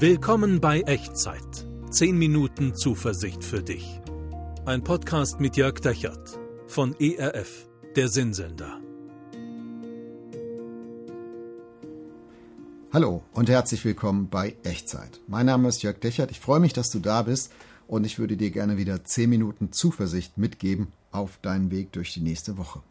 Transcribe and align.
Willkommen 0.00 0.60
bei 0.60 0.82
Echtzeit. 0.82 1.66
10 1.90 2.16
Minuten 2.16 2.72
Zuversicht 2.76 3.42
für 3.42 3.64
dich. 3.64 4.00
Ein 4.64 4.84
Podcast 4.84 5.40
mit 5.40 5.56
Jörg 5.56 5.80
Dechert 5.80 6.38
von 6.68 6.94
ERF, 7.00 7.68
der 7.96 8.08
Sinnsender. 8.08 8.80
Hallo 12.92 13.24
und 13.32 13.48
herzlich 13.48 13.84
willkommen 13.84 14.28
bei 14.28 14.54
Echtzeit. 14.62 15.20
Mein 15.26 15.46
Name 15.46 15.66
ist 15.66 15.82
Jörg 15.82 15.98
Dechert. 15.98 16.30
Ich 16.30 16.38
freue 16.38 16.60
mich, 16.60 16.72
dass 16.72 16.90
du 16.90 17.00
da 17.00 17.22
bist 17.22 17.50
und 17.88 18.06
ich 18.06 18.20
würde 18.20 18.36
dir 18.36 18.52
gerne 18.52 18.76
wieder 18.76 19.02
10 19.02 19.28
Minuten 19.28 19.72
Zuversicht 19.72 20.38
mitgeben 20.38 20.92
auf 21.10 21.40
deinen 21.42 21.72
Weg 21.72 21.90
durch 21.90 22.14
die 22.14 22.20
nächste 22.20 22.56
Woche. 22.56 22.82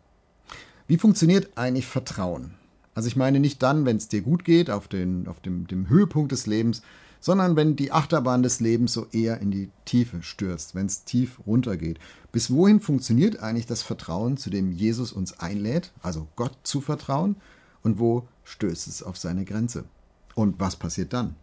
Wie 0.87 0.97
funktioniert 0.97 1.57
eigentlich 1.57 1.87
Vertrauen? 1.87 2.55
Also 2.97 3.09
ich 3.09 3.15
meine 3.15 3.39
nicht 3.39 3.61
dann, 3.61 3.85
wenn 3.85 3.97
es 3.97 4.07
dir 4.07 4.23
gut 4.23 4.43
geht, 4.43 4.71
auf, 4.71 4.87
den, 4.87 5.27
auf 5.27 5.39
dem, 5.39 5.67
dem 5.67 5.87
Höhepunkt 5.87 6.31
des 6.31 6.47
Lebens, 6.47 6.81
sondern 7.19 7.55
wenn 7.55 7.75
die 7.75 7.91
Achterbahn 7.91 8.41
des 8.41 8.59
Lebens 8.59 8.91
so 8.91 9.05
eher 9.11 9.39
in 9.39 9.51
die 9.51 9.69
Tiefe 9.85 10.23
stürzt, 10.23 10.73
wenn 10.73 10.87
es 10.87 11.03
tief 11.03 11.39
runtergeht. 11.45 11.99
Bis 12.31 12.49
wohin 12.49 12.79
funktioniert 12.79 13.39
eigentlich 13.39 13.67
das 13.67 13.83
Vertrauen, 13.83 14.35
zu 14.37 14.49
dem 14.49 14.71
Jesus 14.71 15.11
uns 15.11 15.39
einlädt, 15.39 15.91
also 16.01 16.27
Gott 16.35 16.57
zu 16.63 16.81
vertrauen, 16.81 17.35
und 17.83 17.99
wo 17.99 18.27
stößt 18.45 18.87
es 18.87 19.03
auf 19.03 19.15
seine 19.15 19.45
Grenze? 19.45 19.83
Und 20.33 20.59
was 20.59 20.75
passiert 20.75 21.13
dann? 21.13 21.35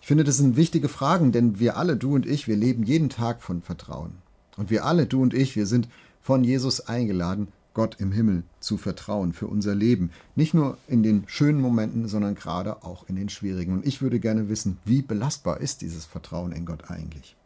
Ich 0.00 0.06
finde, 0.06 0.22
das 0.22 0.36
sind 0.36 0.54
wichtige 0.56 0.88
Fragen, 0.88 1.32
denn 1.32 1.58
wir 1.58 1.76
alle, 1.76 1.96
du 1.96 2.14
und 2.14 2.24
ich, 2.24 2.46
wir 2.46 2.56
leben 2.56 2.84
jeden 2.84 3.08
Tag 3.08 3.42
von 3.42 3.62
Vertrauen. 3.62 4.12
Und 4.56 4.70
wir 4.70 4.84
alle, 4.84 5.06
du 5.08 5.22
und 5.22 5.34
ich, 5.34 5.56
wir 5.56 5.66
sind 5.66 5.88
von 6.22 6.44
Jesus 6.44 6.82
eingeladen, 6.82 7.48
Gott 7.78 8.00
im 8.00 8.10
Himmel 8.10 8.42
zu 8.58 8.76
vertrauen 8.76 9.32
für 9.32 9.46
unser 9.46 9.72
Leben. 9.72 10.10
Nicht 10.34 10.52
nur 10.52 10.78
in 10.88 11.04
den 11.04 11.22
schönen 11.28 11.60
Momenten, 11.60 12.08
sondern 12.08 12.34
gerade 12.34 12.82
auch 12.82 13.08
in 13.08 13.14
den 13.14 13.28
schwierigen. 13.28 13.72
Und 13.72 13.86
ich 13.86 14.02
würde 14.02 14.18
gerne 14.18 14.48
wissen, 14.48 14.78
wie 14.84 15.00
belastbar 15.00 15.60
ist 15.60 15.80
dieses 15.82 16.04
Vertrauen 16.04 16.50
in 16.50 16.66
Gott 16.66 16.90
eigentlich? 16.90 17.36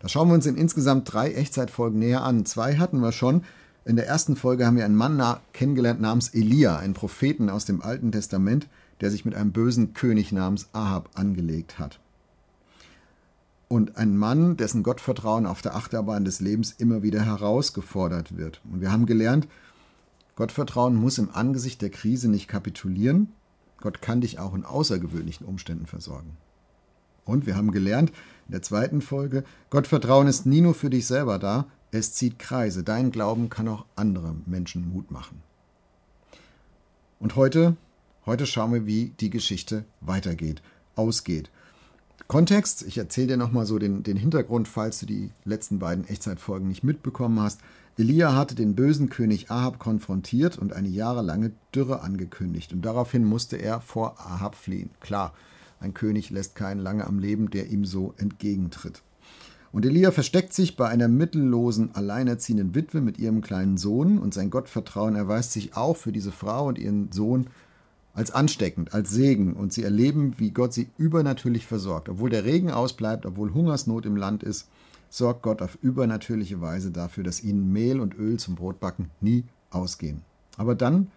Da 0.00 0.08
schauen 0.10 0.28
wir 0.28 0.34
uns 0.34 0.44
in 0.44 0.58
insgesamt 0.58 1.10
drei 1.10 1.32
Echtzeitfolgen 1.32 1.98
näher 1.98 2.24
an. 2.24 2.44
Zwei 2.44 2.76
hatten 2.76 3.00
wir 3.00 3.10
schon. 3.10 3.42
In 3.86 3.96
der 3.96 4.06
ersten 4.06 4.36
Folge 4.36 4.66
haben 4.66 4.76
wir 4.76 4.84
einen 4.84 4.94
Mann 4.94 5.38
kennengelernt 5.54 6.02
namens 6.02 6.28
Elia, 6.34 6.76
einen 6.76 6.92
Propheten 6.92 7.48
aus 7.48 7.64
dem 7.64 7.80
Alten 7.80 8.12
Testament, 8.12 8.68
der 9.00 9.10
sich 9.10 9.24
mit 9.24 9.34
einem 9.34 9.52
bösen 9.52 9.94
König 9.94 10.30
namens 10.30 10.68
Ahab 10.74 11.08
angelegt 11.14 11.78
hat 11.78 12.00
und 13.68 13.96
ein 13.96 14.16
Mann, 14.16 14.56
dessen 14.56 14.82
Gottvertrauen 14.82 15.46
auf 15.46 15.62
der 15.62 15.76
Achterbahn 15.76 16.24
des 16.24 16.40
Lebens 16.40 16.72
immer 16.72 17.02
wieder 17.02 17.22
herausgefordert 17.22 18.36
wird. 18.36 18.60
Und 18.70 18.80
wir 18.80 18.90
haben 18.90 19.06
gelernt, 19.06 19.46
Gottvertrauen 20.36 20.94
muss 20.94 21.18
im 21.18 21.30
Angesicht 21.30 21.82
der 21.82 21.90
Krise 21.90 22.28
nicht 22.28 22.48
kapitulieren. 22.48 23.28
Gott 23.80 24.00
kann 24.00 24.20
dich 24.20 24.38
auch 24.38 24.54
in 24.54 24.64
außergewöhnlichen 24.64 25.46
Umständen 25.46 25.86
versorgen. 25.86 26.36
Und 27.24 27.46
wir 27.46 27.56
haben 27.56 27.72
gelernt 27.72 28.10
in 28.46 28.52
der 28.52 28.62
zweiten 28.62 29.02
Folge, 29.02 29.44
Gottvertrauen 29.68 30.28
ist 30.28 30.46
nie 30.46 30.62
nur 30.62 30.74
für 30.74 30.88
dich 30.88 31.06
selber 31.06 31.38
da, 31.38 31.66
es 31.90 32.14
zieht 32.14 32.38
Kreise. 32.38 32.82
Dein 32.82 33.10
Glauben 33.10 33.50
kann 33.50 33.68
auch 33.68 33.84
andere 33.96 34.34
Menschen 34.46 34.90
Mut 34.90 35.10
machen. 35.10 35.42
Und 37.20 37.36
heute, 37.36 37.76
heute 38.24 38.46
schauen 38.46 38.72
wir, 38.72 38.86
wie 38.86 39.12
die 39.20 39.30
Geschichte 39.30 39.84
weitergeht, 40.00 40.62
ausgeht. 40.94 41.50
Kontext, 42.28 42.82
ich 42.86 42.98
erzähle 42.98 43.28
dir 43.28 43.36
nochmal 43.38 43.64
so 43.64 43.78
den, 43.78 44.02
den 44.02 44.18
Hintergrund, 44.18 44.68
falls 44.68 45.00
du 45.00 45.06
die 45.06 45.30
letzten 45.46 45.78
beiden 45.78 46.06
Echtzeitfolgen 46.06 46.68
nicht 46.68 46.84
mitbekommen 46.84 47.40
hast. 47.40 47.62
Elia 47.96 48.34
hatte 48.34 48.54
den 48.54 48.74
bösen 48.74 49.08
König 49.08 49.50
Ahab 49.50 49.78
konfrontiert 49.78 50.58
und 50.58 50.74
eine 50.74 50.88
jahrelange 50.88 51.52
Dürre 51.74 52.02
angekündigt. 52.02 52.74
Und 52.74 52.82
daraufhin 52.82 53.24
musste 53.24 53.56
er 53.56 53.80
vor 53.80 54.20
Ahab 54.20 54.56
fliehen. 54.56 54.90
Klar, 55.00 55.32
ein 55.80 55.94
König 55.94 56.28
lässt 56.28 56.54
keinen 56.54 56.80
lange 56.80 57.06
am 57.06 57.18
Leben, 57.18 57.48
der 57.48 57.70
ihm 57.70 57.86
so 57.86 58.12
entgegentritt. 58.18 59.00
Und 59.72 59.86
Elia 59.86 60.10
versteckt 60.10 60.52
sich 60.52 60.76
bei 60.76 60.86
einer 60.86 61.08
mittellosen, 61.08 61.94
alleinerziehenden 61.94 62.74
Witwe 62.74 63.00
mit 63.00 63.18
ihrem 63.18 63.40
kleinen 63.40 63.78
Sohn 63.78 64.18
und 64.18 64.34
sein 64.34 64.50
Gottvertrauen 64.50 65.16
erweist 65.16 65.52
sich 65.52 65.78
auch 65.78 65.96
für 65.96 66.12
diese 66.12 66.32
Frau 66.32 66.66
und 66.66 66.78
ihren 66.78 67.10
Sohn 67.10 67.46
als 68.18 68.32
ansteckend, 68.32 68.94
als 68.94 69.10
Segen 69.10 69.52
und 69.52 69.72
sie 69.72 69.84
erleben, 69.84 70.34
wie 70.38 70.50
Gott 70.50 70.72
sie 70.72 70.88
übernatürlich 70.98 71.66
versorgt. 71.66 72.08
Obwohl 72.08 72.30
der 72.30 72.44
Regen 72.44 72.72
ausbleibt, 72.72 73.26
obwohl 73.26 73.54
Hungersnot 73.54 74.06
im 74.06 74.16
Land 74.16 74.42
ist, 74.42 74.68
sorgt 75.08 75.42
Gott 75.42 75.62
auf 75.62 75.78
übernatürliche 75.82 76.60
Weise 76.60 76.90
dafür, 76.90 77.22
dass 77.22 77.44
ihnen 77.44 77.72
Mehl 77.72 78.00
und 78.00 78.18
Öl 78.18 78.36
zum 78.36 78.56
Brotbacken 78.56 79.10
nie 79.20 79.44
ausgehen. 79.70 80.22
Aber 80.56 80.74
dann, 80.74 81.12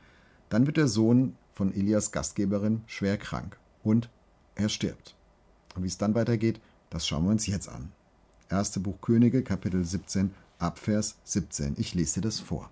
dann 0.50 0.68
wird 0.68 0.78
der 0.78 0.88
Sohn 0.88 1.36
von 1.54 1.74
Elias 1.74 2.12
Gastgeberin 2.12 2.84
schwer 2.86 3.18
krank 3.18 3.58
und 3.84 4.12
er 4.54 4.70
stirbt. 4.70 5.16
Und 5.76 5.82
wie 5.82 5.88
es 5.88 5.98
dann 5.98 6.14
weitergeht, 6.14 6.62
das 6.92 7.08
schauen 7.08 7.24
wir 7.24 7.32
uns 7.32 7.48
jetzt 7.48 7.68
an. 7.68 7.92
Erste 8.48 8.80
Buch 8.80 9.02
Könige, 9.02 9.42
Kapitel 9.42 9.84
17, 9.84 10.36
Abvers 10.60 11.16
17. 11.24 11.74
Ich 11.78 11.96
lese 11.96 12.22
dir 12.22 12.28
das 12.28 12.40
vor. 12.40 12.70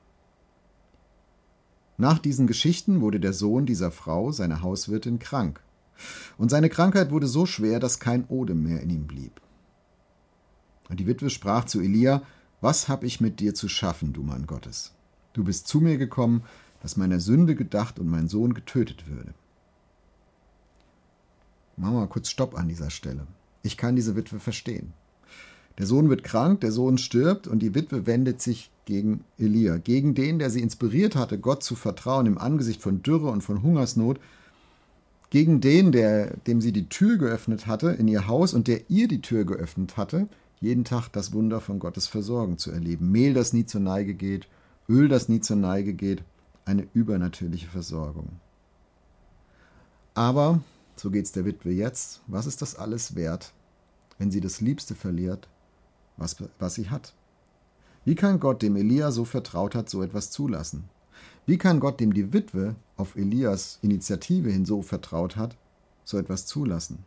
Nach 1.99 2.17
diesen 2.17 2.47
Geschichten 2.47 3.01
wurde 3.01 3.19
der 3.19 3.33
Sohn 3.33 3.65
dieser 3.65 3.91
Frau, 3.91 4.31
seine 4.31 4.61
Hauswirtin, 4.61 5.19
krank. 5.19 5.59
Und 6.37 6.49
seine 6.49 6.69
Krankheit 6.69 7.11
wurde 7.11 7.27
so 7.27 7.45
schwer, 7.45 7.81
dass 7.81 7.99
kein 7.99 8.25
Odem 8.29 8.63
mehr 8.63 8.81
in 8.81 8.89
ihm 8.89 9.05
blieb. 9.05 9.41
Und 10.87 11.01
die 11.01 11.07
Witwe 11.07 11.29
sprach 11.29 11.65
zu 11.65 11.81
Elia, 11.81 12.21
Was 12.61 12.87
hab 12.87 13.03
ich 13.03 13.19
mit 13.19 13.41
dir 13.41 13.53
zu 13.53 13.67
schaffen, 13.67 14.13
du 14.13 14.23
Mann 14.23 14.47
Gottes? 14.47 14.93
Du 15.33 15.43
bist 15.43 15.67
zu 15.67 15.81
mir 15.81 15.97
gekommen, 15.97 16.43
dass 16.81 16.95
meiner 16.95 17.19
Sünde 17.19 17.53
gedacht 17.53 17.99
und 17.99 18.07
mein 18.07 18.29
Sohn 18.29 18.53
getötet 18.53 19.09
würde. 19.09 19.33
Machen 21.75 21.95
wir 21.95 21.99
mal 21.99 22.07
kurz 22.07 22.29
Stopp 22.29 22.57
an 22.57 22.69
dieser 22.69 22.91
Stelle. 22.91 23.27
Ich 23.61 23.75
kann 23.75 23.97
diese 23.97 24.15
Witwe 24.15 24.39
verstehen. 24.39 24.93
Der 25.79 25.85
Sohn 25.85 26.09
wird 26.09 26.25
krank, 26.25 26.59
der 26.59 26.73
Sohn 26.73 26.97
stirbt 26.97 27.47
und 27.47 27.59
die 27.59 27.73
Witwe 27.73 28.05
wendet 28.05 28.41
sich 28.41 28.69
gegen 28.83 29.23
Elia, 29.37 29.77
gegen 29.77 30.13
den, 30.13 30.37
der 30.37 30.49
sie 30.49 30.61
inspiriert 30.61 31.15
hatte, 31.15 31.39
Gott 31.39 31.63
zu 31.63 31.75
vertrauen 31.75 32.25
im 32.25 32.37
Angesicht 32.37 32.81
von 32.81 33.01
Dürre 33.01 33.29
und 33.29 33.41
von 33.41 33.63
Hungersnot, 33.63 34.19
gegen 35.29 35.61
den, 35.61 35.93
der, 35.93 36.35
dem 36.47 36.59
sie 36.59 36.73
die 36.73 36.89
Tür 36.89 37.17
geöffnet 37.17 37.65
hatte 37.65 37.91
in 37.91 38.09
ihr 38.09 38.27
Haus 38.27 38.53
und 38.53 38.67
der 38.67 38.89
ihr 38.89 39.07
die 39.07 39.21
Tür 39.21 39.45
geöffnet 39.45 39.95
hatte, 39.95 40.27
jeden 40.59 40.83
Tag 40.83 41.07
das 41.13 41.31
Wunder 41.31 41.61
von 41.61 41.79
Gottes 41.79 42.07
Versorgen 42.07 42.57
zu 42.57 42.71
erleben. 42.71 43.09
Mehl, 43.09 43.33
das 43.33 43.53
nie 43.53 43.65
zur 43.65 43.79
Neige 43.79 44.15
geht, 44.15 44.49
Öl, 44.89 45.07
das 45.07 45.29
nie 45.29 45.39
zur 45.39 45.55
Neige 45.55 45.93
geht, 45.93 46.23
eine 46.65 46.87
übernatürliche 46.93 47.67
Versorgung. 47.67 48.27
Aber, 50.13 50.59
so 50.97 51.09
geht 51.09 51.23
es 51.23 51.31
der 51.31 51.45
Witwe 51.45 51.71
jetzt, 51.71 52.21
was 52.27 52.47
ist 52.47 52.61
das 52.61 52.75
alles 52.75 53.15
wert, 53.15 53.53
wenn 54.17 54.31
sie 54.31 54.41
das 54.41 54.59
Liebste 54.59 54.95
verliert, 54.95 55.47
was, 56.19 56.35
was 56.59 56.75
sie 56.75 56.89
hat. 56.89 57.13
Wie 58.05 58.15
kann 58.15 58.39
Gott, 58.39 58.61
dem 58.61 58.75
Elia 58.75 59.11
so 59.11 59.25
vertraut 59.25 59.75
hat, 59.75 59.89
so 59.89 60.01
etwas 60.01 60.31
zulassen? 60.31 60.89
Wie 61.45 61.57
kann 61.57 61.79
Gott, 61.79 61.99
dem 61.99 62.13
die 62.13 62.33
Witwe 62.33 62.75
auf 62.95 63.15
Elias 63.15 63.79
Initiative 63.81 64.51
hin 64.51 64.65
so 64.65 64.81
vertraut 64.81 65.35
hat, 65.35 65.57
so 66.03 66.17
etwas 66.17 66.45
zulassen? 66.45 66.99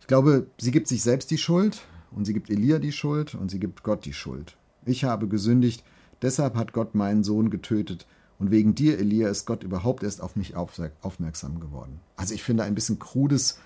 Ich 0.00 0.06
glaube, 0.06 0.46
sie 0.58 0.70
gibt 0.70 0.88
sich 0.88 1.02
selbst 1.02 1.30
die 1.30 1.38
Schuld 1.38 1.82
und 2.10 2.24
sie 2.24 2.34
gibt 2.34 2.50
Elia 2.50 2.78
die 2.78 2.92
Schuld 2.92 3.34
und 3.34 3.50
sie 3.50 3.58
gibt 3.58 3.82
Gott 3.82 4.04
die 4.04 4.12
Schuld. 4.12 4.56
Ich 4.84 5.04
habe 5.04 5.28
gesündigt, 5.28 5.82
deshalb 6.22 6.56
hat 6.56 6.72
Gott 6.72 6.94
meinen 6.94 7.24
Sohn 7.24 7.50
getötet 7.50 8.06
und 8.38 8.50
wegen 8.50 8.74
dir, 8.74 8.98
Elia, 8.98 9.28
ist 9.28 9.46
Gott 9.46 9.62
überhaupt 9.62 10.02
erst 10.02 10.20
auf 10.20 10.36
mich 10.36 10.56
aufmerksam 10.56 11.60
geworden. 11.60 12.00
Also 12.16 12.34
ich 12.34 12.42
finde 12.42 12.64
ein 12.64 12.74
bisschen 12.74 12.98
krudes 12.98 13.58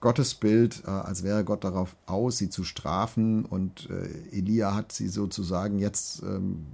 Gottesbild, 0.00 0.84
äh, 0.86 0.90
als 0.90 1.22
wäre 1.22 1.44
Gott 1.44 1.64
darauf 1.64 1.96
aus, 2.06 2.38
sie 2.38 2.50
zu 2.50 2.64
strafen. 2.64 3.44
Und 3.44 3.88
äh, 3.90 4.36
Elia 4.36 4.74
hat 4.74 4.92
sie 4.92 5.08
sozusagen 5.08 5.78
jetzt 5.78 6.22
ähm, 6.22 6.66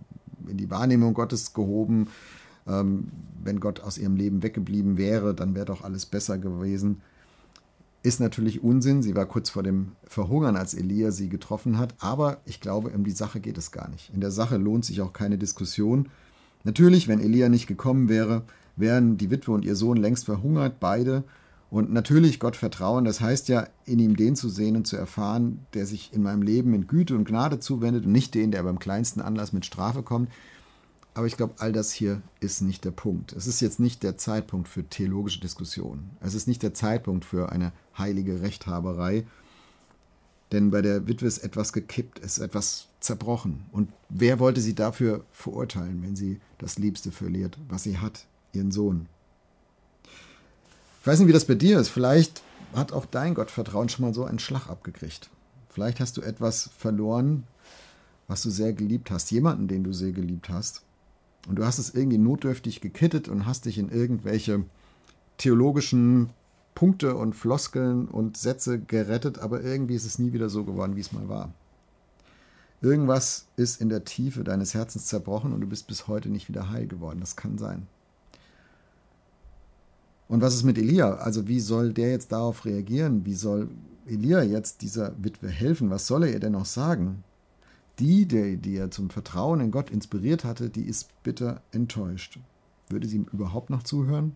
in 0.48 0.56
die 0.56 0.70
Wahrnehmung 0.70 1.14
Gottes 1.14 1.54
gehoben. 1.54 2.08
Ähm, 2.66 3.08
wenn 3.42 3.60
Gott 3.60 3.80
aus 3.80 3.98
ihrem 3.98 4.16
Leben 4.16 4.42
weggeblieben 4.42 4.96
wäre, 4.96 5.34
dann 5.34 5.54
wäre 5.54 5.66
doch 5.66 5.82
alles 5.82 6.06
besser 6.06 6.38
gewesen. 6.38 7.00
Ist 8.02 8.20
natürlich 8.20 8.62
Unsinn. 8.64 9.02
Sie 9.02 9.14
war 9.14 9.26
kurz 9.26 9.50
vor 9.50 9.62
dem 9.62 9.92
Verhungern, 10.04 10.56
als 10.56 10.74
Elia 10.74 11.12
sie 11.12 11.28
getroffen 11.28 11.78
hat. 11.78 11.94
Aber 12.00 12.38
ich 12.44 12.60
glaube, 12.60 12.90
um 12.90 13.04
die 13.04 13.12
Sache 13.12 13.40
geht 13.40 13.58
es 13.58 13.70
gar 13.70 13.88
nicht. 13.88 14.10
In 14.12 14.20
der 14.20 14.32
Sache 14.32 14.56
lohnt 14.56 14.84
sich 14.84 15.00
auch 15.00 15.12
keine 15.12 15.38
Diskussion. 15.38 16.08
Natürlich, 16.64 17.06
wenn 17.06 17.20
Elia 17.20 17.48
nicht 17.48 17.66
gekommen 17.66 18.08
wäre, 18.08 18.42
wären 18.76 19.16
die 19.16 19.30
Witwe 19.30 19.52
und 19.52 19.64
ihr 19.64 19.76
Sohn 19.76 19.96
längst 19.96 20.24
verhungert, 20.24 20.80
beide. 20.80 21.24
Und 21.72 21.90
natürlich 21.90 22.38
Gott 22.38 22.54
vertrauen, 22.54 23.06
das 23.06 23.22
heißt 23.22 23.48
ja, 23.48 23.66
in 23.86 23.98
ihm 23.98 24.14
den 24.14 24.36
zu 24.36 24.50
sehen 24.50 24.76
und 24.76 24.86
zu 24.86 24.98
erfahren, 24.98 25.64
der 25.72 25.86
sich 25.86 26.12
in 26.12 26.22
meinem 26.22 26.42
Leben 26.42 26.74
in 26.74 26.86
Güte 26.86 27.16
und 27.16 27.24
Gnade 27.24 27.60
zuwendet 27.60 28.04
und 28.04 28.12
nicht 28.12 28.34
den, 28.34 28.50
der 28.50 28.62
beim 28.62 28.78
kleinsten 28.78 29.22
Anlass 29.22 29.54
mit 29.54 29.64
Strafe 29.64 30.02
kommt. 30.02 30.30
Aber 31.14 31.26
ich 31.26 31.38
glaube, 31.38 31.54
all 31.60 31.72
das 31.72 31.90
hier 31.90 32.20
ist 32.40 32.60
nicht 32.60 32.84
der 32.84 32.90
Punkt. 32.90 33.32
Es 33.32 33.46
ist 33.46 33.62
jetzt 33.62 33.80
nicht 33.80 34.02
der 34.02 34.18
Zeitpunkt 34.18 34.68
für 34.68 34.84
theologische 34.84 35.40
Diskussionen. 35.40 36.10
Es 36.20 36.34
ist 36.34 36.46
nicht 36.46 36.62
der 36.62 36.74
Zeitpunkt 36.74 37.24
für 37.24 37.50
eine 37.50 37.72
heilige 37.96 38.42
Rechthaberei. 38.42 39.24
Denn 40.52 40.70
bei 40.70 40.82
der 40.82 41.08
Witwe 41.08 41.26
ist 41.26 41.38
etwas 41.38 41.72
gekippt, 41.72 42.18
ist 42.18 42.36
etwas 42.36 42.88
zerbrochen. 43.00 43.64
Und 43.72 43.90
wer 44.10 44.40
wollte 44.40 44.60
sie 44.60 44.74
dafür 44.74 45.24
verurteilen, 45.32 46.02
wenn 46.02 46.16
sie 46.16 46.38
das 46.58 46.78
Liebste 46.78 47.12
verliert, 47.12 47.56
was 47.66 47.84
sie 47.84 47.96
hat, 47.96 48.26
ihren 48.52 48.72
Sohn? 48.72 49.08
Ich 51.02 51.06
weiß 51.08 51.18
nicht, 51.18 51.26
wie 51.26 51.32
das 51.32 51.46
bei 51.46 51.56
dir 51.56 51.80
ist. 51.80 51.88
Vielleicht 51.88 52.44
hat 52.74 52.92
auch 52.92 53.06
dein 53.06 53.34
Gottvertrauen 53.34 53.88
schon 53.88 54.04
mal 54.04 54.14
so 54.14 54.24
einen 54.24 54.38
Schlag 54.38 54.68
abgekriegt. 54.68 55.30
Vielleicht 55.68 55.98
hast 55.98 56.16
du 56.16 56.20
etwas 56.22 56.70
verloren, 56.78 57.42
was 58.28 58.42
du 58.42 58.50
sehr 58.50 58.72
geliebt 58.72 59.10
hast, 59.10 59.32
jemanden, 59.32 59.66
den 59.66 59.82
du 59.82 59.92
sehr 59.92 60.12
geliebt 60.12 60.48
hast. 60.48 60.82
Und 61.48 61.56
du 61.56 61.64
hast 61.66 61.80
es 61.80 61.92
irgendwie 61.92 62.18
notdürftig 62.18 62.80
gekittet 62.80 63.26
und 63.26 63.46
hast 63.46 63.64
dich 63.64 63.78
in 63.78 63.88
irgendwelche 63.88 64.64
theologischen 65.38 66.30
Punkte 66.76 67.16
und 67.16 67.34
Floskeln 67.34 68.06
und 68.06 68.36
Sätze 68.36 68.78
gerettet, 68.78 69.40
aber 69.40 69.60
irgendwie 69.60 69.96
ist 69.96 70.06
es 70.06 70.20
nie 70.20 70.32
wieder 70.32 70.50
so 70.50 70.62
geworden, 70.62 70.94
wie 70.94 71.00
es 71.00 71.10
mal 71.10 71.28
war. 71.28 71.52
Irgendwas 72.80 73.48
ist 73.56 73.80
in 73.80 73.88
der 73.88 74.04
Tiefe 74.04 74.44
deines 74.44 74.72
Herzens 74.72 75.06
zerbrochen 75.06 75.52
und 75.52 75.62
du 75.62 75.66
bist 75.66 75.88
bis 75.88 76.06
heute 76.06 76.28
nicht 76.28 76.48
wieder 76.48 76.70
heil 76.70 76.86
geworden. 76.86 77.18
Das 77.18 77.34
kann 77.34 77.58
sein. 77.58 77.88
Und 80.28 80.40
was 80.40 80.54
ist 80.54 80.62
mit 80.62 80.78
Elia? 80.78 81.14
Also 81.14 81.48
wie 81.48 81.60
soll 81.60 81.92
der 81.92 82.10
jetzt 82.10 82.32
darauf 82.32 82.64
reagieren? 82.64 83.26
Wie 83.26 83.34
soll 83.34 83.68
Elia 84.06 84.42
jetzt 84.42 84.82
dieser 84.82 85.12
Witwe 85.22 85.48
helfen? 85.48 85.90
Was 85.90 86.06
soll 86.06 86.24
er 86.24 86.32
ihr 86.32 86.40
denn 86.40 86.52
noch 86.52 86.64
sagen? 86.64 87.22
Die, 87.98 88.26
die, 88.26 88.56
die 88.56 88.76
er 88.76 88.90
zum 88.90 89.10
Vertrauen 89.10 89.60
in 89.60 89.70
Gott 89.70 89.90
inspiriert 89.90 90.44
hatte, 90.44 90.70
die 90.70 90.84
ist 90.84 91.10
bitter 91.22 91.60
enttäuscht. 91.72 92.38
Würde 92.88 93.06
sie 93.06 93.16
ihm 93.16 93.26
überhaupt 93.32 93.70
noch 93.70 93.82
zuhören? 93.82 94.34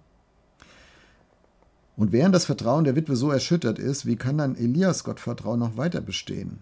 Und 1.96 2.12
während 2.12 2.34
das 2.34 2.44
Vertrauen 2.44 2.84
der 2.84 2.94
Witwe 2.94 3.16
so 3.16 3.30
erschüttert 3.30 3.78
ist, 3.78 4.04
wie 4.04 4.16
kann 4.16 4.36
dann 4.36 4.54
Elias 4.54 5.02
Gottvertrauen 5.02 5.58
noch 5.58 5.78
weiter 5.78 6.02
bestehen? 6.02 6.58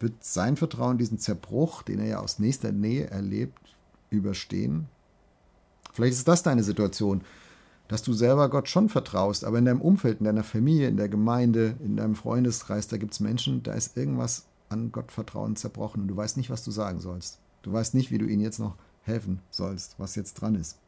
Wird 0.00 0.24
sein 0.24 0.56
Vertrauen 0.56 0.96
diesen 0.96 1.18
Zerbruch, 1.18 1.82
den 1.82 1.98
er 1.98 2.06
ja 2.06 2.20
aus 2.20 2.38
nächster 2.38 2.72
Nähe 2.72 3.10
erlebt, 3.10 3.76
überstehen? 4.10 4.86
Vielleicht 5.92 6.14
ist 6.14 6.28
das 6.28 6.42
deine 6.42 6.62
Situation, 6.62 7.22
dass 7.88 8.02
du 8.02 8.12
selber 8.12 8.50
Gott 8.50 8.68
schon 8.68 8.88
vertraust, 8.88 9.44
aber 9.44 9.58
in 9.58 9.64
deinem 9.64 9.80
Umfeld, 9.80 10.20
in 10.20 10.24
deiner 10.24 10.44
Familie, 10.44 10.88
in 10.88 10.98
der 10.98 11.08
Gemeinde, 11.08 11.74
in 11.82 11.96
deinem 11.96 12.14
Freundeskreis, 12.14 12.86
da 12.88 12.98
gibt 12.98 13.14
es 13.14 13.20
Menschen, 13.20 13.62
da 13.62 13.72
ist 13.72 13.96
irgendwas 13.96 14.46
an 14.68 14.92
Gottvertrauen 14.92 15.56
zerbrochen 15.56 16.02
und 16.02 16.08
du 16.08 16.16
weißt 16.16 16.36
nicht, 16.36 16.50
was 16.50 16.62
du 16.62 16.70
sagen 16.70 17.00
sollst. 17.00 17.40
Du 17.62 17.72
weißt 17.72 17.94
nicht, 17.94 18.10
wie 18.10 18.18
du 18.18 18.26
ihnen 18.26 18.42
jetzt 18.42 18.60
noch 18.60 18.76
helfen 19.02 19.40
sollst, 19.50 19.98
was 19.98 20.14
jetzt 20.14 20.34
dran 20.34 20.54
ist. 20.54 20.78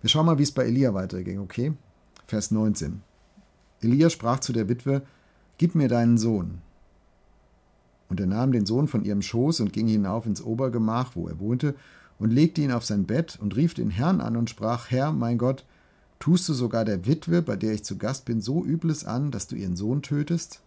Wir 0.00 0.10
schauen 0.10 0.26
mal, 0.26 0.38
wie 0.38 0.42
es 0.42 0.52
bei 0.52 0.64
Elia 0.64 0.92
weiterging, 0.94 1.38
okay? 1.38 1.72
Vers 2.26 2.50
19. 2.50 3.02
Elia 3.80 4.10
sprach 4.10 4.40
zu 4.40 4.52
der 4.52 4.68
Witwe, 4.68 5.02
Gib 5.58 5.74
mir 5.74 5.88
deinen 5.88 6.18
Sohn. 6.18 6.60
Und 8.08 8.20
er 8.20 8.26
nahm 8.26 8.52
den 8.52 8.66
Sohn 8.66 8.88
von 8.88 9.04
ihrem 9.04 9.22
Schoß 9.22 9.60
und 9.60 9.72
ging 9.72 9.88
hinauf 9.88 10.26
ins 10.26 10.42
Obergemach, 10.42 11.16
wo 11.16 11.28
er 11.28 11.38
wohnte, 11.38 11.74
und 12.18 12.32
legte 12.32 12.62
ihn 12.62 12.72
auf 12.72 12.84
sein 12.84 13.04
Bett 13.04 13.38
und 13.40 13.56
rief 13.56 13.74
den 13.74 13.90
Herrn 13.90 14.20
an 14.20 14.36
und 14.36 14.50
sprach, 14.50 14.90
Herr, 14.90 15.12
mein 15.12 15.38
Gott, 15.38 15.64
tust 16.18 16.48
du 16.48 16.54
sogar 16.54 16.84
der 16.84 17.06
Witwe, 17.06 17.42
bei 17.42 17.56
der 17.56 17.72
ich 17.72 17.84
zu 17.84 17.98
Gast 17.98 18.24
bin, 18.24 18.40
so 18.40 18.64
Übles 18.64 19.04
an, 19.04 19.30
dass 19.30 19.46
du 19.46 19.56
ihren 19.56 19.76
Sohn 19.76 20.02
tötest? 20.02 20.60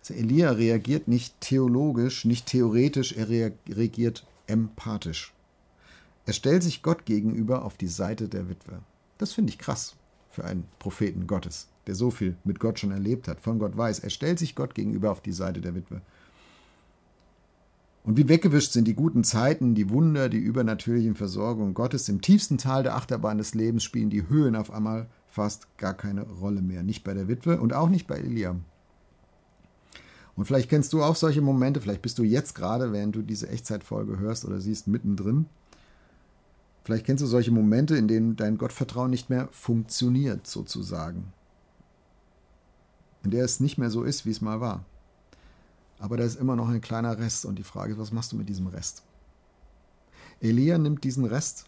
Also 0.00 0.14
Elia 0.14 0.52
reagiert 0.52 1.08
nicht 1.08 1.40
theologisch, 1.40 2.24
nicht 2.24 2.46
theoretisch, 2.46 3.12
er 3.12 3.28
reagiert 3.28 4.26
empathisch. 4.46 5.32
Er 6.26 6.32
stellt 6.32 6.62
sich 6.62 6.82
Gott 6.82 7.06
gegenüber 7.06 7.64
auf 7.64 7.76
die 7.76 7.88
Seite 7.88 8.28
der 8.28 8.48
Witwe. 8.48 8.80
Das 9.18 9.32
finde 9.32 9.50
ich 9.50 9.58
krass 9.58 9.96
für 10.30 10.44
einen 10.44 10.64
Propheten 10.78 11.26
Gottes, 11.26 11.68
der 11.86 11.94
so 11.94 12.10
viel 12.10 12.36
mit 12.44 12.60
Gott 12.60 12.78
schon 12.78 12.92
erlebt 12.92 13.28
hat, 13.28 13.40
von 13.40 13.58
Gott 13.58 13.76
weiß. 13.76 13.98
Er 14.00 14.10
stellt 14.10 14.38
sich 14.38 14.54
Gott 14.54 14.74
gegenüber 14.74 15.10
auf 15.10 15.20
die 15.20 15.32
Seite 15.32 15.60
der 15.60 15.74
Witwe. 15.74 16.00
Und 18.02 18.16
wie 18.16 18.28
weggewischt 18.28 18.72
sind 18.72 18.88
die 18.88 18.94
guten 18.94 19.24
Zeiten, 19.24 19.74
die 19.74 19.90
Wunder, 19.90 20.28
die 20.28 20.38
übernatürlichen 20.38 21.14
Versorgung 21.14 21.74
Gottes. 21.74 22.08
Im 22.08 22.22
tiefsten 22.22 22.56
Tal 22.56 22.82
der 22.82 22.96
Achterbahn 22.96 23.38
des 23.38 23.54
Lebens 23.54 23.84
spielen 23.84 24.08
die 24.08 24.28
Höhen 24.28 24.56
auf 24.56 24.70
einmal 24.70 25.08
fast 25.28 25.76
gar 25.76 25.94
keine 25.94 26.22
Rolle 26.22 26.62
mehr. 26.62 26.82
Nicht 26.82 27.04
bei 27.04 27.12
der 27.12 27.28
Witwe 27.28 27.60
und 27.60 27.74
auch 27.74 27.88
nicht 27.88 28.06
bei 28.06 28.16
Elia. 28.16 28.56
Und 30.34 30.46
vielleicht 30.46 30.70
kennst 30.70 30.94
du 30.94 31.02
auch 31.02 31.16
solche 31.16 31.42
Momente, 31.42 31.82
vielleicht 31.82 32.00
bist 32.00 32.18
du 32.18 32.22
jetzt 32.22 32.54
gerade, 32.54 32.92
während 32.92 33.14
du 33.14 33.22
diese 33.22 33.48
Echtzeitfolge 33.48 34.18
hörst 34.18 34.46
oder 34.46 34.60
siehst, 34.60 34.88
mittendrin. 34.88 35.46
Vielleicht 36.84 37.04
kennst 37.04 37.22
du 37.22 37.26
solche 37.26 37.50
Momente, 37.50 37.96
in 37.96 38.08
denen 38.08 38.36
dein 38.36 38.56
Gottvertrauen 38.56 39.10
nicht 39.10 39.28
mehr 39.28 39.48
funktioniert, 39.52 40.46
sozusagen. 40.46 41.32
In 43.22 43.30
der 43.32 43.44
es 43.44 43.60
nicht 43.60 43.76
mehr 43.76 43.90
so 43.90 44.02
ist, 44.02 44.24
wie 44.24 44.30
es 44.30 44.40
mal 44.40 44.62
war. 44.62 44.84
Aber 46.00 46.16
da 46.16 46.24
ist 46.24 46.40
immer 46.40 46.56
noch 46.56 46.68
ein 46.68 46.80
kleiner 46.80 47.18
Rest 47.18 47.44
und 47.44 47.56
die 47.58 47.62
Frage 47.62 47.92
ist, 47.92 47.98
was 47.98 48.10
machst 48.10 48.32
du 48.32 48.36
mit 48.36 48.48
diesem 48.48 48.66
Rest? 48.66 49.04
Elia 50.40 50.78
nimmt 50.78 51.04
diesen 51.04 51.26
Rest 51.26 51.66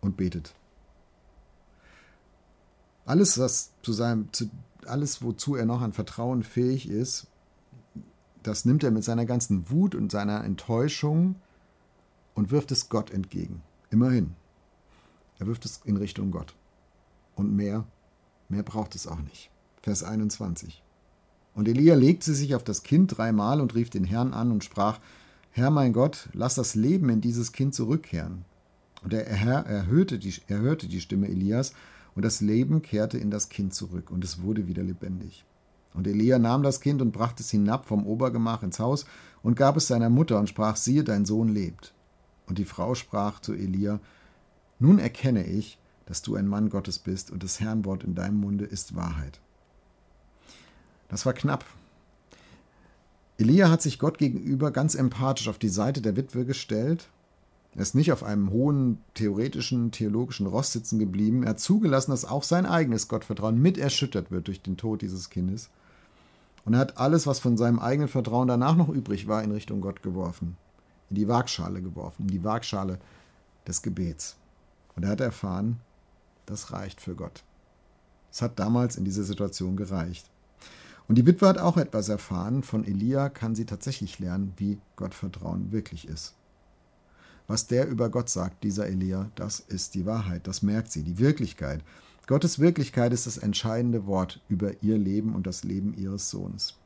und 0.00 0.16
betet. 0.16 0.54
Alles, 3.04 3.38
was 3.38 3.72
zu 3.82 3.92
seinem, 3.92 4.32
zu, 4.32 4.50
alles, 4.86 5.22
wozu 5.22 5.54
er 5.54 5.66
noch 5.66 5.82
an 5.82 5.92
Vertrauen 5.92 6.42
fähig 6.42 6.88
ist, 6.88 7.26
das 8.42 8.64
nimmt 8.64 8.82
er 8.82 8.90
mit 8.90 9.04
seiner 9.04 9.26
ganzen 9.26 9.68
Wut 9.68 9.94
und 9.94 10.10
seiner 10.10 10.42
Enttäuschung 10.44 11.36
und 12.34 12.50
wirft 12.50 12.72
es 12.72 12.88
Gott 12.88 13.10
entgegen. 13.10 13.62
Immerhin. 13.90 14.34
Er 15.38 15.46
wirft 15.46 15.66
es 15.66 15.82
in 15.84 15.98
Richtung 15.98 16.30
Gott. 16.30 16.54
Und 17.34 17.54
mehr, 17.54 17.84
mehr 18.48 18.62
braucht 18.62 18.94
es 18.94 19.06
auch 19.06 19.20
nicht. 19.20 19.50
Vers 19.82 20.04
21. 20.04 20.82
Und 21.54 21.68
Elia 21.68 21.94
legte 21.94 22.34
sich 22.34 22.54
auf 22.54 22.64
das 22.64 22.82
Kind 22.82 23.16
dreimal 23.16 23.60
und 23.60 23.74
rief 23.74 23.90
den 23.90 24.04
Herrn 24.04 24.32
an 24.32 24.50
und 24.52 24.64
sprach, 24.64 25.00
Herr 25.50 25.70
mein 25.70 25.92
Gott, 25.92 26.28
lass 26.32 26.54
das 26.54 26.74
Leben 26.74 27.08
in 27.08 27.20
dieses 27.20 27.52
Kind 27.52 27.74
zurückkehren. 27.74 28.44
Und 29.02 29.12
der 29.12 29.26
Herr 29.26 29.66
erhörte 29.66 30.18
die, 30.18 30.34
erhörte 30.46 30.86
die 30.88 31.00
Stimme 31.00 31.28
Elias, 31.28 31.72
und 32.14 32.24
das 32.24 32.40
Leben 32.40 32.82
kehrte 32.82 33.18
in 33.18 33.30
das 33.30 33.48
Kind 33.48 33.72
zurück, 33.72 34.10
und 34.10 34.24
es 34.24 34.42
wurde 34.42 34.66
wieder 34.66 34.82
lebendig. 34.82 35.44
Und 35.94 36.06
Elia 36.06 36.38
nahm 36.38 36.62
das 36.62 36.80
Kind 36.80 37.02
und 37.02 37.12
brachte 37.12 37.42
es 37.42 37.50
hinab 37.50 37.86
vom 37.86 38.06
Obergemach 38.06 38.62
ins 38.62 38.78
Haus 38.78 39.06
und 39.42 39.56
gab 39.56 39.76
es 39.76 39.88
seiner 39.88 40.10
Mutter 40.10 40.38
und 40.38 40.48
sprach, 40.48 40.76
siehe, 40.76 41.02
dein 41.02 41.24
Sohn 41.24 41.48
lebt. 41.48 41.94
Und 42.46 42.58
die 42.58 42.64
Frau 42.64 42.94
sprach 42.94 43.40
zu 43.40 43.54
Elia, 43.54 44.00
nun 44.78 44.98
erkenne 44.98 45.44
ich, 45.46 45.78
dass 46.06 46.22
du 46.22 46.36
ein 46.36 46.46
Mann 46.46 46.70
Gottes 46.70 46.98
bist 46.98 47.30
und 47.30 47.42
das 47.42 47.60
Herrnwort 47.60 48.04
in 48.04 48.14
deinem 48.14 48.40
Munde 48.40 48.64
ist 48.64 48.94
Wahrheit. 48.94 49.40
Das 51.10 51.26
war 51.26 51.32
knapp. 51.32 51.64
Elia 53.36 53.68
hat 53.68 53.82
sich 53.82 53.98
Gott 53.98 54.18
gegenüber 54.18 54.70
ganz 54.70 54.94
empathisch 54.94 55.48
auf 55.48 55.58
die 55.58 55.68
Seite 55.68 56.00
der 56.00 56.16
Witwe 56.16 56.44
gestellt. 56.44 57.08
Er 57.74 57.82
ist 57.82 57.94
nicht 57.94 58.12
auf 58.12 58.22
einem 58.22 58.50
hohen 58.50 58.98
theoretischen, 59.14 59.92
theologischen 59.92 60.46
Rost 60.46 60.72
sitzen 60.72 60.98
geblieben. 60.98 61.42
Er 61.42 61.50
hat 61.50 61.60
zugelassen, 61.60 62.10
dass 62.10 62.24
auch 62.24 62.42
sein 62.42 62.66
eigenes 62.66 63.08
Gottvertrauen 63.08 63.60
mit 63.60 63.78
erschüttert 63.78 64.30
wird 64.30 64.46
durch 64.46 64.62
den 64.62 64.76
Tod 64.76 65.02
dieses 65.02 65.30
Kindes. 65.30 65.70
Und 66.64 66.74
er 66.74 66.80
hat 66.80 66.98
alles, 66.98 67.26
was 67.26 67.38
von 67.38 67.56
seinem 67.56 67.78
eigenen 67.78 68.08
Vertrauen 68.08 68.48
danach 68.48 68.76
noch 68.76 68.88
übrig 68.88 69.28
war, 69.28 69.42
in 69.42 69.52
Richtung 69.52 69.80
Gott 69.80 70.02
geworfen. 70.02 70.56
In 71.08 71.16
die 71.16 71.28
Waagschale 71.28 71.80
geworfen, 71.80 72.22
in 72.22 72.28
die 72.28 72.44
Waagschale 72.44 72.98
des 73.66 73.82
Gebets. 73.82 74.36
Und 74.96 75.04
er 75.04 75.10
hat 75.10 75.20
erfahren, 75.20 75.80
das 76.46 76.72
reicht 76.72 77.00
für 77.00 77.14
Gott. 77.14 77.42
Es 78.30 78.42
hat 78.42 78.58
damals 78.58 78.96
in 78.96 79.04
dieser 79.04 79.24
Situation 79.24 79.76
gereicht. 79.76 80.28
Und 81.10 81.16
die 81.16 81.26
Witwe 81.26 81.48
hat 81.48 81.58
auch 81.58 81.76
etwas 81.76 82.08
erfahren. 82.08 82.62
Von 82.62 82.84
Elia 82.84 83.30
kann 83.30 83.56
sie 83.56 83.64
tatsächlich 83.64 84.20
lernen, 84.20 84.52
wie 84.58 84.78
Gottvertrauen 84.94 85.72
wirklich 85.72 86.06
ist. 86.06 86.36
Was 87.48 87.66
der 87.66 87.88
über 87.88 88.10
Gott 88.10 88.28
sagt, 88.28 88.62
dieser 88.62 88.86
Elia, 88.86 89.28
das 89.34 89.58
ist 89.58 89.96
die 89.96 90.06
Wahrheit, 90.06 90.46
das 90.46 90.62
merkt 90.62 90.92
sie, 90.92 91.02
die 91.02 91.18
Wirklichkeit. 91.18 91.82
Gottes 92.28 92.60
Wirklichkeit 92.60 93.12
ist 93.12 93.26
das 93.26 93.38
entscheidende 93.38 94.06
Wort 94.06 94.40
über 94.48 94.84
ihr 94.84 94.98
Leben 94.98 95.34
und 95.34 95.48
das 95.48 95.64
Leben 95.64 95.94
ihres 95.94 96.30
Sohnes. 96.30 96.76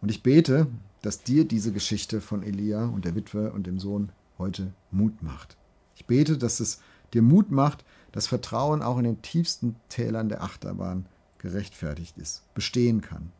Und 0.00 0.08
ich 0.08 0.22
bete, 0.22 0.68
dass 1.02 1.24
dir 1.24 1.44
diese 1.44 1.72
Geschichte 1.72 2.20
von 2.20 2.44
Elia 2.44 2.84
und 2.84 3.06
der 3.06 3.16
Witwe 3.16 3.50
und 3.50 3.66
dem 3.66 3.80
Sohn 3.80 4.12
heute 4.38 4.72
Mut 4.92 5.20
macht. 5.24 5.56
Ich 5.96 6.06
bete, 6.06 6.38
dass 6.38 6.60
es 6.60 6.80
dir 7.12 7.22
Mut 7.22 7.50
macht, 7.50 7.84
das 8.12 8.28
Vertrauen 8.28 8.82
auch 8.82 8.98
in 8.98 9.04
den 9.04 9.20
tiefsten 9.20 9.74
Tälern 9.88 10.28
der 10.28 10.44
Achterbahn 10.44 11.06
gerechtfertigt 11.44 12.16
ist, 12.16 12.42
bestehen 12.54 13.02
kann. 13.02 13.30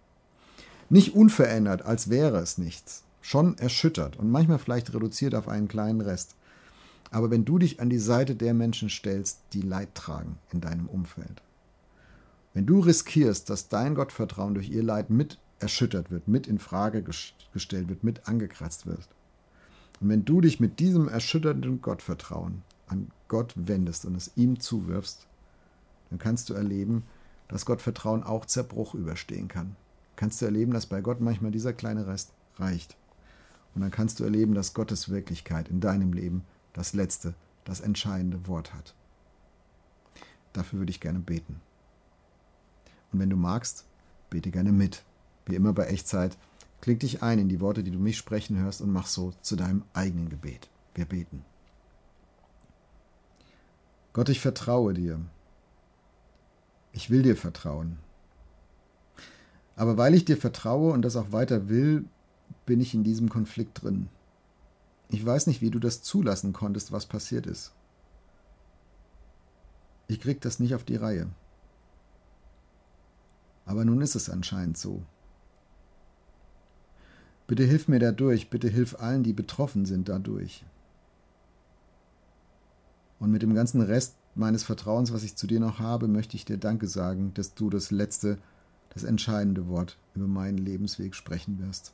Nicht 0.90 1.14
unverändert, 1.14 1.82
als 1.82 2.10
wäre 2.10 2.36
es 2.38 2.58
nichts, 2.58 3.02
schon 3.22 3.56
erschüttert 3.56 4.16
und 4.18 4.30
manchmal 4.30 4.58
vielleicht 4.58 4.92
reduziert 4.92 5.34
auf 5.34 5.48
einen 5.48 5.68
kleinen 5.68 6.02
Rest. 6.02 6.36
Aber 7.10 7.30
wenn 7.30 7.46
du 7.46 7.58
dich 7.58 7.80
an 7.80 7.88
die 7.88 7.98
Seite 7.98 8.36
der 8.36 8.52
Menschen 8.52 8.90
stellst, 8.90 9.40
die 9.54 9.62
Leid 9.62 9.94
tragen 9.94 10.38
in 10.52 10.60
deinem 10.60 10.86
Umfeld, 10.86 11.42
wenn 12.52 12.66
du 12.66 12.80
riskierst, 12.80 13.48
dass 13.48 13.68
dein 13.70 13.94
Gottvertrauen 13.94 14.54
durch 14.54 14.68
ihr 14.68 14.82
Leid 14.82 15.08
mit 15.08 15.38
erschüttert 15.58 16.10
wird, 16.10 16.28
mit 16.28 16.46
in 16.46 16.58
Frage 16.58 17.02
gestellt 17.02 17.88
wird, 17.88 18.04
mit 18.04 18.28
angekratzt 18.28 18.86
wird, 18.86 19.08
und 20.00 20.10
wenn 20.10 20.26
du 20.26 20.42
dich 20.42 20.60
mit 20.60 20.80
diesem 20.80 21.08
erschütternden 21.08 21.80
Gottvertrauen 21.80 22.62
an 22.86 23.10
Gott 23.28 23.54
wendest 23.56 24.04
und 24.04 24.14
es 24.16 24.32
ihm 24.36 24.60
zuwirfst, 24.60 25.26
dann 26.10 26.18
kannst 26.18 26.50
du 26.50 26.54
erleben, 26.54 27.04
dass 27.48 27.66
Gottvertrauen 27.66 28.22
auch 28.22 28.46
Zerbruch 28.46 28.94
überstehen 28.94 29.48
kann. 29.48 29.76
Kannst 30.16 30.40
du 30.40 30.46
erleben, 30.46 30.72
dass 30.72 30.86
bei 30.86 31.00
Gott 31.00 31.20
manchmal 31.20 31.50
dieser 31.50 31.72
kleine 31.72 32.06
Rest 32.06 32.32
reicht. 32.56 32.96
Und 33.74 33.82
dann 33.82 33.90
kannst 33.90 34.20
du 34.20 34.24
erleben, 34.24 34.54
dass 34.54 34.74
Gottes 34.74 35.08
Wirklichkeit 35.08 35.68
in 35.68 35.80
deinem 35.80 36.12
Leben 36.12 36.44
das 36.72 36.92
letzte, 36.92 37.34
das 37.64 37.80
entscheidende 37.80 38.46
Wort 38.46 38.72
hat. 38.72 38.94
Dafür 40.52 40.78
würde 40.78 40.90
ich 40.90 41.00
gerne 41.00 41.18
beten. 41.18 41.60
Und 43.12 43.18
wenn 43.18 43.30
du 43.30 43.36
magst, 43.36 43.84
bete 44.30 44.50
gerne 44.50 44.72
mit. 44.72 45.02
Wie 45.46 45.56
immer 45.56 45.72
bei 45.72 45.86
Echtzeit, 45.86 46.36
klick 46.80 47.00
dich 47.00 47.22
ein 47.22 47.38
in 47.38 47.48
die 47.48 47.60
Worte, 47.60 47.82
die 47.82 47.90
du 47.90 47.98
mich 47.98 48.16
sprechen 48.16 48.56
hörst 48.58 48.80
und 48.80 48.92
mach 48.92 49.06
so 49.06 49.32
zu 49.42 49.56
deinem 49.56 49.82
eigenen 49.92 50.28
Gebet. 50.28 50.68
Wir 50.94 51.04
beten. 51.04 51.44
Gott, 54.12 54.28
ich 54.28 54.40
vertraue 54.40 54.94
dir. 54.94 55.20
Ich 56.94 57.10
will 57.10 57.22
dir 57.22 57.36
vertrauen. 57.36 57.98
Aber 59.76 59.98
weil 59.98 60.14
ich 60.14 60.24
dir 60.24 60.36
vertraue 60.36 60.92
und 60.92 61.02
das 61.02 61.16
auch 61.16 61.32
weiter 61.32 61.68
will, 61.68 62.04
bin 62.66 62.80
ich 62.80 62.94
in 62.94 63.02
diesem 63.02 63.28
Konflikt 63.28 63.82
drin. 63.82 64.08
Ich 65.08 65.24
weiß 65.24 65.48
nicht, 65.48 65.60
wie 65.60 65.70
du 65.70 65.80
das 65.80 66.02
zulassen 66.02 66.52
konntest, 66.52 66.92
was 66.92 67.06
passiert 67.06 67.46
ist. 67.46 67.72
Ich 70.06 70.20
krieg 70.20 70.40
das 70.40 70.60
nicht 70.60 70.74
auf 70.74 70.84
die 70.84 70.96
Reihe. 70.96 71.28
Aber 73.66 73.84
nun 73.84 74.00
ist 74.00 74.14
es 74.14 74.30
anscheinend 74.30 74.78
so. 74.78 75.02
Bitte 77.48 77.64
hilf 77.64 77.88
mir 77.88 77.98
dadurch, 77.98 78.50
bitte 78.50 78.68
hilf 78.68 79.00
allen, 79.00 79.24
die 79.24 79.32
betroffen 79.32 79.84
sind 79.84 80.08
dadurch. 80.08 80.64
Und 83.18 83.32
mit 83.32 83.42
dem 83.42 83.54
ganzen 83.54 83.80
Rest 83.80 84.16
meines 84.34 84.64
Vertrauens, 84.64 85.12
was 85.12 85.22
ich 85.22 85.36
zu 85.36 85.46
dir 85.46 85.60
noch 85.60 85.78
habe, 85.78 86.08
möchte 86.08 86.36
ich 86.36 86.44
dir 86.44 86.58
Danke 86.58 86.86
sagen, 86.86 87.32
dass 87.34 87.54
du 87.54 87.70
das 87.70 87.90
letzte, 87.90 88.38
das 88.90 89.04
entscheidende 89.04 89.68
Wort 89.68 89.98
über 90.14 90.26
meinen 90.26 90.58
Lebensweg 90.58 91.14
sprechen 91.14 91.58
wirst. 91.58 91.92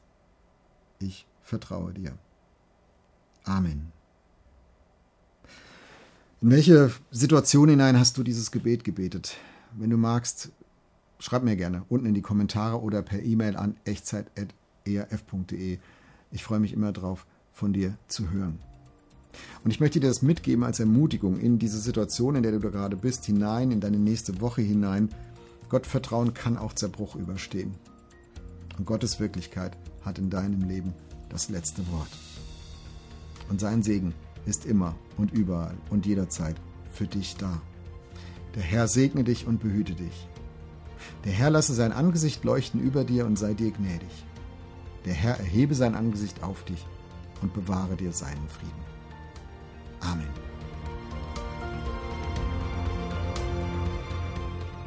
Ich 0.98 1.26
vertraue 1.42 1.92
dir. 1.92 2.16
Amen. 3.44 3.92
In 6.42 6.50
welche 6.50 6.90
Situation 7.10 7.68
hinein 7.68 7.98
hast 7.98 8.16
du 8.16 8.22
dieses 8.22 8.50
Gebet 8.50 8.84
gebetet? 8.84 9.36
Wenn 9.76 9.90
du 9.90 9.98
magst, 9.98 10.50
schreib 11.18 11.42
mir 11.42 11.56
gerne 11.56 11.84
unten 11.88 12.06
in 12.06 12.14
die 12.14 12.22
Kommentare 12.22 12.80
oder 12.80 13.02
per 13.02 13.22
E-Mail 13.22 13.56
an 13.56 13.76
echtzeit.erf.de. 13.84 15.78
Ich 16.30 16.44
freue 16.44 16.60
mich 16.60 16.72
immer 16.72 16.92
drauf, 16.92 17.26
von 17.52 17.74
dir 17.74 17.98
zu 18.08 18.30
hören. 18.30 18.58
Und 19.64 19.70
ich 19.70 19.80
möchte 19.80 20.00
dir 20.00 20.08
das 20.08 20.22
mitgeben 20.22 20.64
als 20.64 20.80
Ermutigung 20.80 21.38
in 21.38 21.58
diese 21.58 21.78
Situation, 21.78 22.34
in 22.34 22.42
der 22.42 22.52
du 22.52 22.60
gerade 22.60 22.96
bist, 22.96 23.24
hinein, 23.24 23.70
in 23.70 23.80
deine 23.80 23.98
nächste 23.98 24.40
Woche 24.40 24.62
hinein. 24.62 25.10
Gott 25.68 25.86
vertrauen 25.86 26.34
kann 26.34 26.56
auch 26.56 26.72
Zerbruch 26.72 27.14
überstehen. 27.14 27.74
Und 28.78 28.86
Gottes 28.86 29.20
Wirklichkeit 29.20 29.76
hat 30.02 30.18
in 30.18 30.30
deinem 30.30 30.62
Leben 30.62 30.94
das 31.28 31.48
letzte 31.48 31.86
Wort. 31.92 32.08
Und 33.48 33.60
sein 33.60 33.82
Segen 33.82 34.14
ist 34.46 34.64
immer 34.64 34.94
und 35.16 35.32
überall 35.32 35.76
und 35.90 36.06
jederzeit 36.06 36.56
für 36.90 37.06
dich 37.06 37.36
da. 37.36 37.60
Der 38.54 38.62
Herr 38.62 38.88
segne 38.88 39.22
dich 39.22 39.46
und 39.46 39.60
behüte 39.60 39.94
dich. 39.94 40.28
Der 41.24 41.32
Herr 41.32 41.50
lasse 41.50 41.74
sein 41.74 41.92
Angesicht 41.92 42.42
leuchten 42.44 42.80
über 42.80 43.04
dir 43.04 43.26
und 43.26 43.38
sei 43.38 43.54
dir 43.54 43.70
gnädig. 43.70 44.24
Der 45.04 45.14
Herr 45.14 45.38
erhebe 45.38 45.74
sein 45.74 45.94
Angesicht 45.94 46.42
auf 46.42 46.64
dich 46.64 46.84
und 47.42 47.54
bewahre 47.54 47.96
dir 47.96 48.12
seinen 48.12 48.48
Frieden. 48.48 48.89